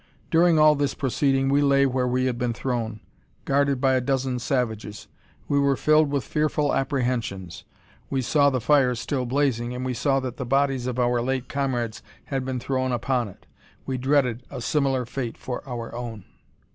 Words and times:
During 0.31 0.57
all 0.57 0.73
this 0.73 0.95
proceeding 0.95 1.47
we 1.47 1.61
lay 1.61 1.85
where 1.85 2.07
we 2.07 2.25
had 2.25 2.39
been 2.39 2.53
thrown, 2.55 3.01
guarded 3.45 3.79
by 3.79 3.93
a 3.93 4.01
dozen 4.01 4.39
savages. 4.39 5.07
We 5.47 5.59
were 5.59 5.75
filled 5.75 6.09
with 6.09 6.23
fearful 6.23 6.73
apprehensions. 6.73 7.65
We 8.09 8.23
saw 8.23 8.49
the 8.49 8.59
fire 8.59 8.95
still 8.95 9.27
blazing, 9.27 9.75
and 9.75 9.85
we 9.85 9.93
saw 9.93 10.19
that 10.21 10.37
the 10.37 10.43
bodies 10.47 10.87
of 10.87 10.97
our 10.97 11.21
late 11.21 11.47
comrades 11.47 12.01
had 12.25 12.43
been 12.43 12.59
thrown 12.59 12.91
upon 12.91 13.27
it. 13.27 13.45
We 13.85 13.99
dreaded 13.99 14.41
a 14.49 14.59
similar 14.59 15.05
fate 15.05 15.37
for 15.37 15.61
our 15.69 15.93
own. 15.93 16.25